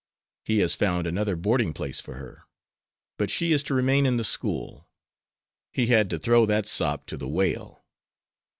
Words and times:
"He 0.43 0.57
has 0.61 0.73
found 0.73 1.05
another 1.05 1.35
boarding 1.35 1.73
place 1.73 1.99
for 1.99 2.15
her, 2.15 2.45
but 3.19 3.29
she 3.29 3.51
is 3.51 3.61
to 3.65 3.75
remain 3.75 4.07
in 4.07 4.17
the 4.17 4.23
school. 4.23 4.89
He 5.71 5.85
had 5.85 6.09
to 6.09 6.17
throw 6.17 6.47
that 6.47 6.65
sop 6.67 7.05
to 7.05 7.17
the 7.17 7.27
whale." 7.29 7.85